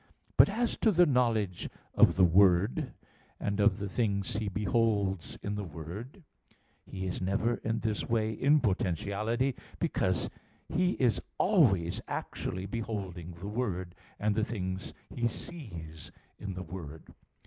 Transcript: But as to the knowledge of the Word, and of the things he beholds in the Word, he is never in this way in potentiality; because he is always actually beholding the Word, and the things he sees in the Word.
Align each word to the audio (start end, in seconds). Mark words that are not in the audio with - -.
But 0.35 0.49
as 0.49 0.77
to 0.77 0.89
the 0.91 1.05
knowledge 1.05 1.69
of 1.93 2.15
the 2.15 2.23
Word, 2.23 2.91
and 3.39 3.59
of 3.59 3.77
the 3.77 3.87
things 3.87 4.35
he 4.37 4.49
beholds 4.49 5.37
in 5.43 5.53
the 5.53 5.63
Word, 5.63 6.23
he 6.89 7.05
is 7.05 7.21
never 7.21 7.57
in 7.63 7.77
this 7.81 8.09
way 8.09 8.31
in 8.31 8.61
potentiality; 8.61 9.53
because 9.77 10.27
he 10.67 10.93
is 10.93 11.21
always 11.37 12.01
actually 12.07 12.65
beholding 12.65 13.33
the 13.33 13.47
Word, 13.47 13.93
and 14.19 14.33
the 14.33 14.43
things 14.43 14.91
he 15.13 15.27
sees 15.27 16.11
in 16.39 16.55
the 16.55 16.63
Word. 16.63 17.13